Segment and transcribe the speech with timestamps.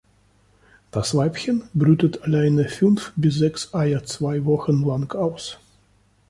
[0.89, 5.59] Das Weibchen brütet alleine fünf bis sechs Eier zwei Wochen lang aus.